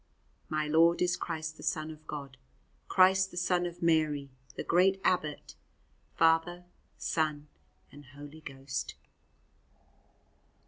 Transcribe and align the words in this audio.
My 0.49 0.67
Lord 0.67 0.99
is 1.03 1.15
Christ 1.15 1.57
the 1.57 1.61
Son 1.61 1.91
of 1.91 2.07
God, 2.07 2.37
Christ, 2.87 3.29
the 3.29 3.37
Son 3.37 3.67
of 3.67 3.83
Mary, 3.83 4.31
the 4.55 4.63
great 4.63 4.99
abbot, 5.03 5.53
Father, 6.15 6.65
Son 6.97 7.47
and 7.91 8.07
Holy 8.15 8.41
Ghost. 8.41 8.95